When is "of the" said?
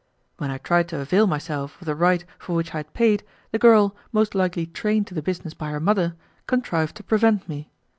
1.79-1.93